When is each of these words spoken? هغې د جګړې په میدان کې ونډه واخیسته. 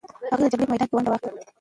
هغې 0.33 0.45
د 0.47 0.51
جګړې 0.51 0.65
په 0.67 0.71
میدان 0.73 0.87
کې 0.89 0.95
ونډه 0.95 1.09
واخیسته. 1.11 1.49